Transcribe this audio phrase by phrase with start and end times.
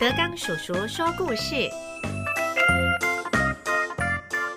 [0.00, 1.68] 德刚叔叔说故事：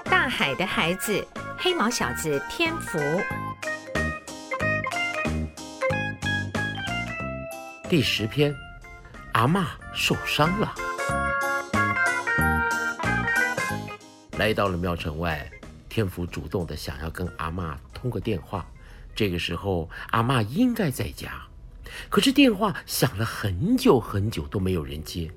[0.06, 3.00] 大海的孩子，黑毛小子天福。
[7.90, 8.56] 第十篇，
[9.34, 9.66] 阿嬷
[9.96, 10.76] 受伤了。
[14.38, 15.50] 来到了庙城外，
[15.90, 18.64] 天福主动的想要跟阿嬷通个电话。
[19.16, 21.32] 这个时候，阿嬷应该在家。
[22.10, 25.32] 可是电话响了很久很久都没有人接，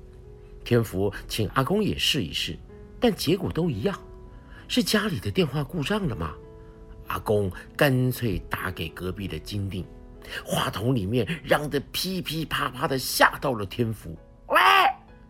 [0.63, 2.57] 天福请阿公也试一试，
[2.99, 3.97] 但结果都一样，
[4.67, 6.33] 是家里的电话故障了吗？
[7.07, 9.85] 阿公干脆打给隔壁的金定，
[10.43, 14.17] 话筒里面嚷得噼噼啪啪的，吓到了天福。
[14.47, 14.59] 喂，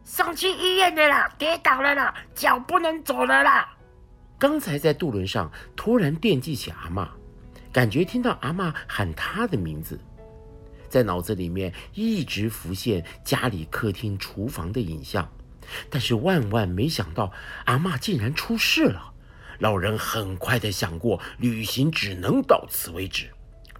[0.03, 3.75] 送去医院的啦，跌倒了啦，脚不能走了啦。
[4.39, 7.09] 刚才在渡轮上突然惦记起阿妈，
[7.73, 9.99] 感觉听到阿妈喊他的名字。
[10.95, 15.29] 在脑子里面一直浮现家里客厅、厨房的影像，
[15.89, 17.33] 但是万万没想到，
[17.65, 19.11] 阿妈竟然出事了。
[19.59, 23.29] 老人很快的想过，旅行只能到此为止，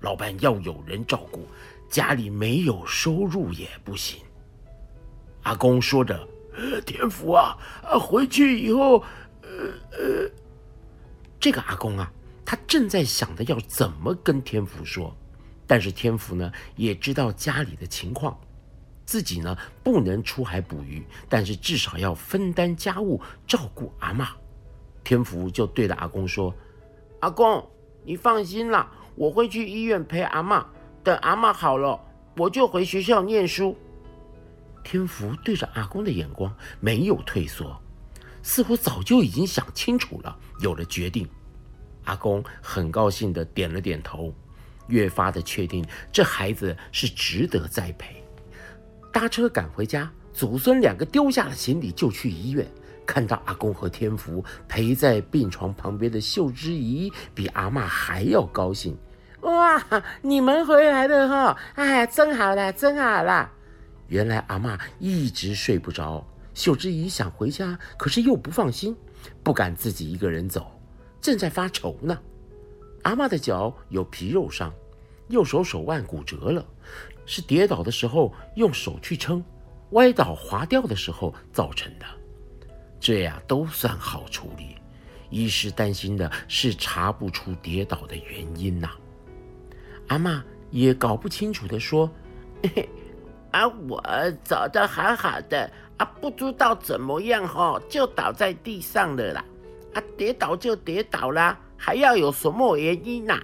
[0.01, 1.47] 老伴要有人照顾，
[1.89, 4.21] 家里没有收入也不行。
[5.43, 6.27] 阿公说着
[6.85, 9.01] ：“天福啊，啊，回去以后，
[9.41, 9.49] 呃
[9.93, 10.29] 呃，
[11.39, 12.11] 这个阿公啊，
[12.43, 15.15] 他正在想着要怎么跟天福说。”
[15.67, 18.39] 但是天福呢也知道家里的情况，
[19.05, 24.29] 自己呢不能出海捕鱼，但是至少要分担家务，照顾阿妈。
[25.03, 26.53] 天福就对着阿公说
[27.21, 27.67] ：“阿公，
[28.03, 30.65] 你放心啦，我会去医院陪阿妈，
[31.03, 31.99] 等阿妈好了，
[32.37, 33.77] 我就回学校念书。”
[34.83, 37.79] 天福对着阿公的眼光没有退缩，
[38.43, 41.27] 似乎早就已经想清楚了，有了决定。
[42.03, 44.33] 阿公很高兴的点了点头。
[44.87, 48.23] 越发的确定，这孩子是值得栽培。
[49.11, 52.65] 搭车赶回家，祖孙两个丢下了行李就去医院。
[53.05, 58.97] 看到阿公和天福陪在病床旁边的秀芝姨，比阿妈还要高兴。
[59.41, 59.79] 哇，
[60.23, 61.57] 你们回来了哈！
[61.75, 63.51] 哎，真好了，真好了。
[64.07, 66.25] 原来阿妈一直睡不着，
[66.55, 68.95] 秀芝姨想回家，可是又不放心，
[69.43, 70.71] 不敢自己一个人走，
[71.21, 72.17] 正在发愁呢。
[73.05, 74.73] 阿妈的脚有皮肉伤，
[75.27, 76.65] 右手手腕骨折了，
[77.27, 79.43] 是跌倒的时候用手去撑，
[79.91, 82.05] 歪倒滑掉的时候造成的。
[82.99, 84.75] 这呀都算好处理，
[85.29, 88.89] 医师担心的是查不出跌倒的原因呐。
[90.07, 92.09] 阿妈也搞不清楚的说
[92.63, 92.89] ：“嘿嘿
[93.51, 94.03] 啊，我
[94.43, 99.45] 走的好好的，啊，不知道怎么样哈，就倒在地上了啦。
[99.93, 103.41] 啊，跌倒就跌倒啦。”还要有什么原因呐？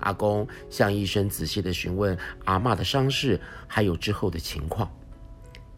[0.00, 4.90] 阿公向医生仔细的询问阿妈的伤势，还有之后的情况。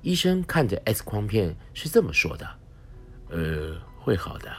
[0.03, 2.49] 医生看着 X 光片是这么说的
[3.31, 4.51] ：“呃，会好的，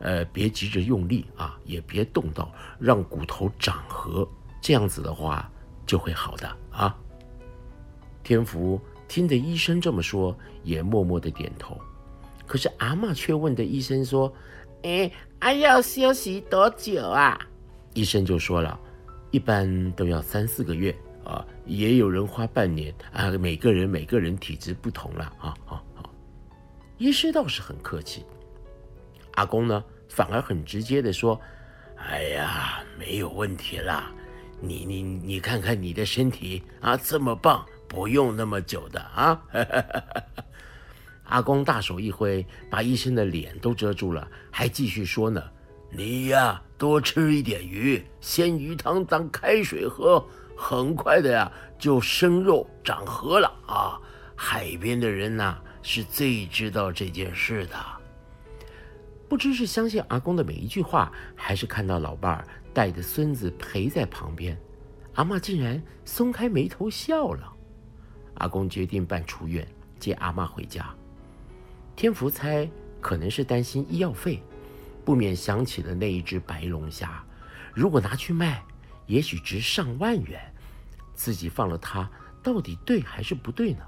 [0.00, 4.28] 呃，别急着用力啊，也别动到，让骨头长合，
[4.60, 5.50] 这样子的话
[5.86, 6.94] 就会好的啊。”
[8.22, 11.80] 天福听着医生这么说，也默默的点头。
[12.46, 14.30] 可是阿妈却问的医生说。
[14.82, 17.38] 哎，还要休息多久啊？
[17.94, 18.78] 医生就说了，
[19.30, 23.30] 一般都要三四个月啊，也有人花半年啊。
[23.32, 26.04] 每个人每个人体质不同了啊啊啊！
[26.98, 28.24] 医师倒是很客气，
[29.34, 31.40] 阿公呢反而很直接的说
[31.96, 34.10] ：“哎呀，没有问题啦，
[34.60, 39.42] 你你你看看你的身体啊，这么棒，不用那么久的啊。”
[41.30, 45.42] 阿公大手一挥，把医生的脸都遮住了，还继续说呢
[45.90, 50.24] ：“你呀，多吃一点鱼，鲜鱼汤当开水喝，
[50.56, 53.98] 很快的呀，就生肉长核了啊！
[54.34, 57.76] 海边的人呐，是最知道这件事的。
[59.28, 64.60] 不知是相信阿公的每一句话，还是看到老伴儿带着孙子陪在旁边，
[65.14, 67.52] 阿妈竟然松开眉头笑了。
[68.34, 69.64] 阿公决定办出院，
[70.00, 70.92] 接阿妈回家。”
[72.00, 72.66] 天福猜
[72.98, 74.42] 可能是担心医药费，
[75.04, 77.22] 不免想起了那一只白龙虾，
[77.74, 78.64] 如果拿去卖，
[79.04, 80.40] 也许值上万元。
[81.14, 82.08] 自己放了它，
[82.42, 83.84] 到底对还是不对呢？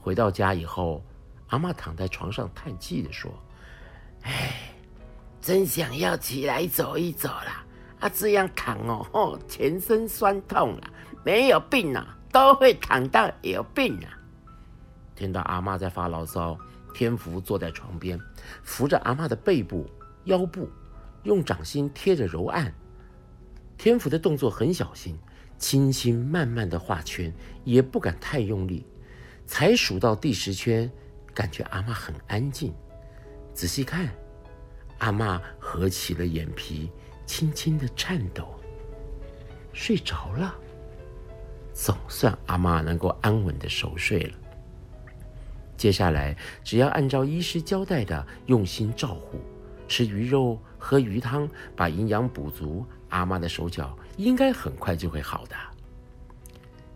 [0.00, 1.04] 回到家以后，
[1.48, 3.28] 阿妈躺在床上叹气的说
[4.22, 4.70] ：“哎，
[5.40, 7.64] 真想要起来走一走啦！
[7.98, 10.88] 啊，这样躺哦，全身酸痛了。
[11.24, 14.22] 没有病啊，都会躺到有病啊。”
[15.16, 16.56] 听到阿妈在发牢骚。
[16.94, 18.18] 天福坐在床边，
[18.62, 19.86] 扶着阿妈的背部、
[20.24, 20.70] 腰部，
[21.24, 22.72] 用掌心贴着揉按。
[23.76, 25.18] 天福的动作很小心，
[25.58, 28.86] 轻轻慢慢的画圈，也不敢太用力。
[29.44, 30.90] 才数到第十圈，
[31.34, 32.72] 感觉阿妈很安静。
[33.52, 34.08] 仔细看，
[34.98, 36.90] 阿妈合起了眼皮，
[37.26, 38.54] 轻轻的颤抖，
[39.72, 40.54] 睡着了。
[41.74, 44.38] 总算阿妈能够安稳的熟睡了。
[45.76, 49.40] 接下来，只要按照医师交代的用心照护，
[49.88, 55.56] 吃鱼肉、喝鱼汤，把营养补足，阿妈的手脚应该很快就会好的。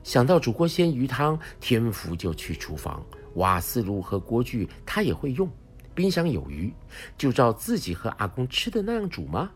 [0.04, 3.04] 想到煮锅鲜鱼汤，天福就去厨房，
[3.34, 5.50] 瓦斯炉和锅具他也会用，
[5.94, 6.72] 冰箱有鱼，
[7.18, 9.50] 就照自己和阿公吃的那样煮吗？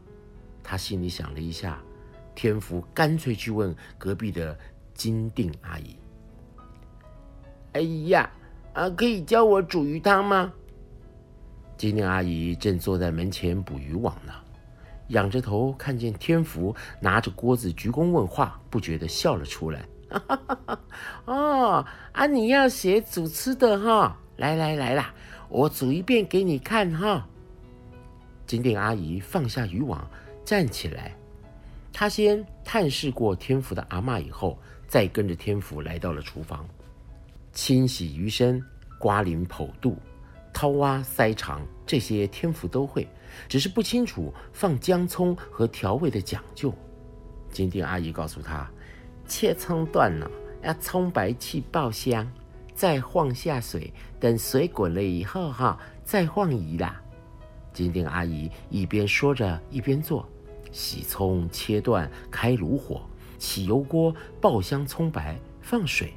[0.62, 1.80] 他心里想了一下，
[2.34, 4.58] 天福干脆去问隔壁的
[4.92, 5.96] 金定阿姨
[7.72, 8.28] ：“哎呀！”
[8.72, 10.52] 啊，可以教我煮鱼汤吗？
[11.76, 14.32] 金玲阿姨正坐在门前捕鱼网呢，
[15.08, 19.84] 仰着头看见天福拿着锅子鞠躬问话，不觉得笑了出来。
[20.08, 20.80] 哈哈哈
[21.24, 24.16] 哦，啊，你要学煮吃的哈？
[24.36, 25.12] 来来来啦，
[25.48, 27.26] 我煮一遍给你看哈。
[28.46, 30.06] 金定阿姨放下渔网，
[30.44, 31.14] 站起来，
[31.92, 36.66] 她先探视过天福的阿妈，以后再跟着天福来到了厨房。
[37.52, 38.64] 清洗鱼身、
[38.98, 39.98] 刮鳞剖肚、
[40.52, 43.06] 掏挖腮肠，这些天福都会，
[43.48, 46.72] 只是不清楚放姜葱和调味的讲究。
[47.50, 48.70] 金定阿姨告诉他，
[49.26, 50.30] 切葱段了，
[50.62, 52.26] 要葱白气爆香，
[52.74, 57.00] 再放下水，等水滚了以后哈，再放鱼啦。
[57.74, 60.26] 金定阿姨一边说着一边做，
[60.72, 63.02] 洗葱、切断、开炉火、
[63.38, 66.14] 起油锅、爆香葱白、放水。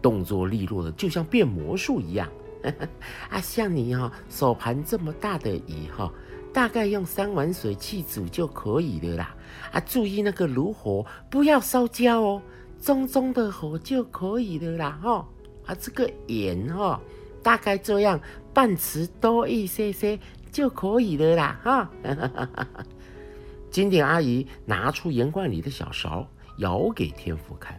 [0.00, 2.28] 动作利落的，就像变魔术一样。
[3.30, 6.12] 啊，像你哈手盘这么大的鱼哈，
[6.52, 9.34] 大概用三碗水去煮就可以了啦。
[9.72, 12.42] 啊，注意那个炉火不要烧焦哦，
[12.78, 14.98] 中中的火就可以了啦。
[15.02, 15.26] 哈，
[15.64, 17.00] 啊，这个盐哈，
[17.42, 18.20] 大概这样
[18.52, 20.18] 半匙多一些些
[20.52, 21.60] 就可以了啦。
[21.64, 21.90] 哈，
[23.70, 27.78] 金典阿姨拿出盐罐里的小勺，舀给天福看。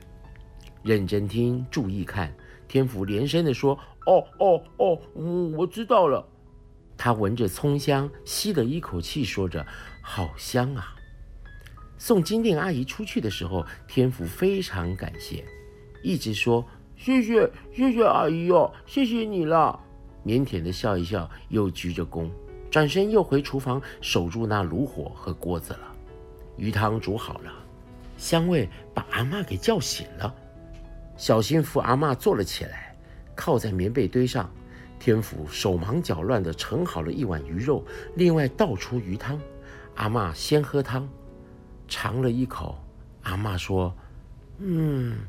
[0.84, 2.34] 认真听，注意看。
[2.68, 6.26] 天福连声地说：“哦哦哦，嗯我知道了。”
[6.98, 9.66] 他闻着葱香，吸了一口气，说着
[10.02, 10.96] ：“好香啊！”
[11.98, 15.44] 送金店阿姨出去的时候，天福非常感谢，
[16.02, 19.80] 一直说：“谢谢，谢谢阿姨哦，谢谢你了。”
[20.26, 22.30] 腼腆的笑一笑，又鞠着躬，
[22.70, 25.92] 转身又回厨房守住那炉火和锅子了。
[26.58, 27.52] 鱼汤煮好了，
[28.18, 30.34] 香味把阿妈给叫醒了。
[31.22, 32.98] 小心扶阿妈坐了起来，
[33.36, 34.50] 靠在棉被堆上。
[34.98, 37.86] 天福手忙脚乱地盛好了一碗鱼肉，
[38.16, 39.40] 另外倒出鱼汤。
[39.98, 41.08] 阿妈先喝汤，
[41.88, 42.76] 尝了一口。
[43.22, 43.96] 阿妈说
[44.58, 45.20] ：“嗯，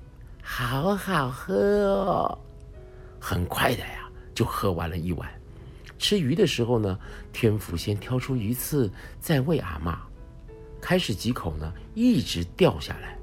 [0.43, 2.39] 好好喝哦。”
[3.21, 5.29] 很快的呀，就喝完了一碗。
[5.99, 6.99] 吃鱼的时候呢，
[7.35, 8.91] 天福先挑出鱼刺，
[9.21, 10.00] 再喂阿妈。
[10.81, 13.19] 开始几口呢，一直掉下来。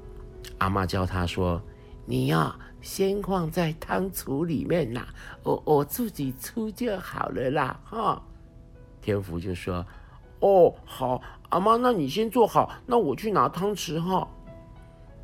[0.58, 1.60] 阿妈教他说。
[2.06, 5.08] 你呀，先放在汤橱里面啦，
[5.44, 8.22] 我我自己出就好了啦，哈。
[9.00, 9.86] 天福就说
[10.40, 14.28] ：“哦，好，阿妈，那你先做好，那我去拿汤匙哈。”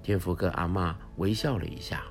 [0.03, 2.05] 天福跟阿妈微笑了一下，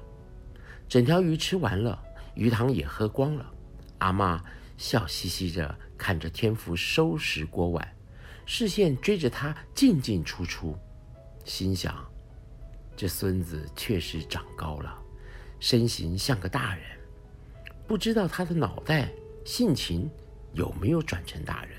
[0.89, 1.97] 整条鱼吃完了，
[2.33, 3.49] 鱼汤也喝光了。
[3.99, 4.43] 阿妈
[4.77, 7.95] 笑嘻嘻着看着天福收拾锅碗，
[8.45, 10.75] 视线追着他进进出出，
[11.45, 11.95] 心想。
[12.95, 14.97] 这孙子确实长高了，
[15.59, 16.83] 身形像个大人，
[17.85, 19.11] 不知道他的脑袋
[19.43, 20.09] 性情
[20.53, 21.71] 有没有转成大人。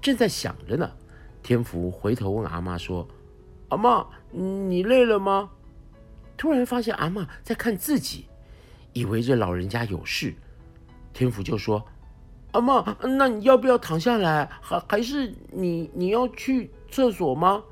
[0.00, 0.90] 正在想着呢，
[1.42, 3.06] 天福回头问阿妈说
[3.70, 5.50] ：“阿妈，你累了吗？”
[6.38, 8.26] 突然发现阿妈在看自己，
[8.92, 10.34] 以为这老人家有事，
[11.12, 11.84] 天福就说
[12.52, 14.48] ：“阿妈，那你要不要躺下来？
[14.62, 17.64] 还还是你你要去厕所吗？”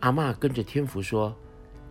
[0.00, 1.34] 阿妈跟着天福说：“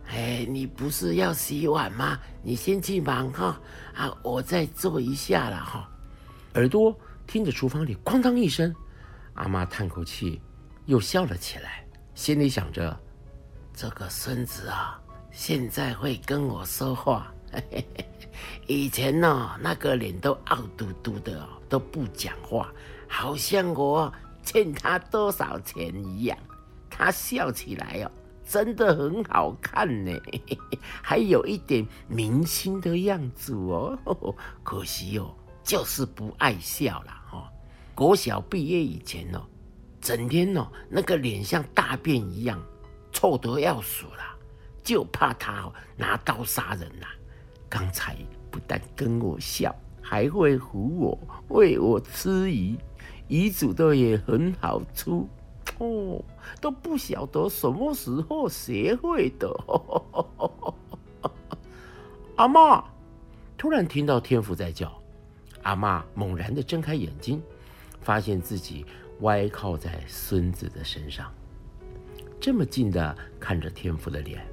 [0.08, 2.18] 哎，你不是要洗碗吗？
[2.42, 3.60] 你先去忙哈，
[3.94, 5.90] 啊，我再做一下了哈。”
[6.54, 6.96] 耳朵
[7.26, 8.74] 听着厨房里哐当一声，
[9.34, 10.40] 阿妈叹口气，
[10.86, 11.84] 又笑了起来，
[12.14, 12.98] 心里想着
[13.74, 17.32] ：“这个孙子啊，现在会跟我说话。
[18.66, 22.72] 以前呢，那个脸都凹嘟嘟的，都不讲话，
[23.08, 26.38] 好像我欠他多少钱一样。”
[26.96, 28.10] 他笑起来哦，
[28.44, 30.12] 真的很好看呢，
[31.02, 33.98] 还有一点明星的样子哦。
[34.62, 37.52] 可惜哦，就是不爱笑了哈。
[37.94, 39.42] 国小毕业以前哦，
[40.00, 42.60] 整天哦那个脸像大便一样，
[43.12, 44.38] 臭得要死了，
[44.82, 47.06] 就怕他拿刀杀人呐。
[47.68, 48.16] 刚才
[48.50, 52.78] 不但跟我笑，还会唬我，喂我吃鱼，
[53.28, 55.10] 鱼煮的也很好吃。
[55.78, 56.22] 哦，
[56.60, 59.48] 都不晓得什么时候学会的。
[62.36, 62.84] 阿妈
[63.56, 64.92] 突然听到天福在叫，
[65.62, 67.42] 阿妈猛然的睁开眼睛，
[68.00, 68.84] 发现自己
[69.20, 71.32] 歪靠在孙子的身上，
[72.40, 74.46] 这么近的看着天福的脸。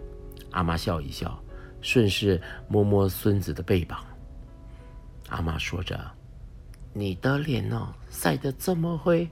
[0.52, 1.38] 阿妈笑一笑，
[1.82, 4.06] 顺势摸摸孙子的背膀。
[5.30, 6.00] 阿妈说着
[6.94, 9.28] ：“你的脸哦，晒得这么灰，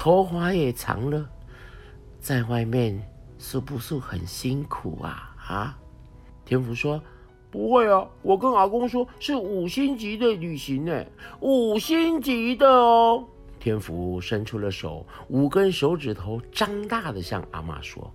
[0.00, 1.28] 头发也长了，
[2.20, 3.06] 在外面
[3.38, 5.78] 是不是很辛苦啊？”啊？
[6.42, 7.02] 天福说
[7.52, 11.04] ：“不会啊，我跟阿公说是五星级的旅行呢，
[11.40, 13.28] 五星级的哦。”
[13.60, 18.10] 天福伸出了手，五根手指头张大的向阿妈说。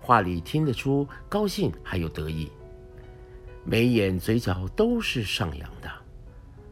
[0.00, 2.50] 话里听得出高兴，还有得意，
[3.62, 5.88] 眉眼嘴角都是上扬的。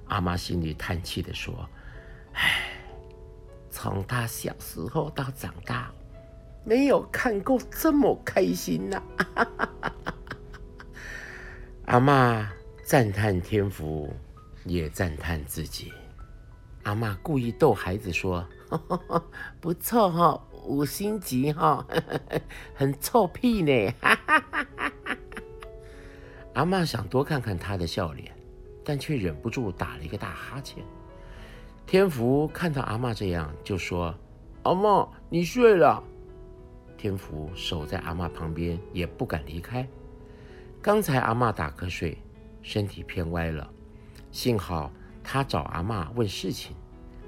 [0.09, 1.55] 阿妈心里叹气的说
[2.35, 2.74] ：“唉，
[3.75, 5.90] 从他小时候到长大，
[6.64, 9.02] 没有看过这么开心呐！”
[11.87, 12.49] 阿妈
[12.85, 14.14] 赞叹天福，
[14.64, 15.93] 也赞叹自己。
[16.85, 18.47] 阿妈故意逗孩子说
[19.61, 21.87] ：“不错哈。”五星级哈，
[22.75, 23.95] 很臭屁呢！
[26.54, 28.33] 阿妈想多看看他的笑脸，
[28.83, 30.83] 但却忍不住打了一个大哈欠。
[31.87, 34.14] 天福看到阿妈这样，就说
[34.64, 36.03] ：“阿妈，你睡了。”
[36.97, 39.87] 天福守在阿妈旁边，也不敢离开。
[40.81, 42.17] 刚才阿妈打瞌睡，
[42.62, 43.71] 身体偏歪了，
[44.33, 44.91] 幸好
[45.23, 46.75] 他找阿妈问事情，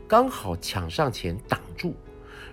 [0.09, 1.95] 刚好抢上前挡住。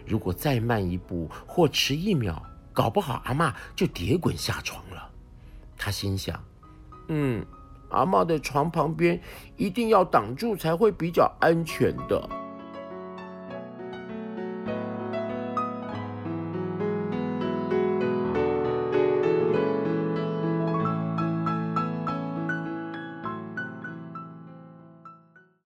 [0.05, 2.43] 如果再慢一步或迟一秒，
[2.73, 5.09] 搞不好阿妈就跌滚下床了。
[5.77, 6.43] 他心想
[7.07, 7.45] ：“嗯，
[7.93, 9.19] 阿妈的床旁边
[9.55, 12.29] 一定要挡住才会比较安全的。”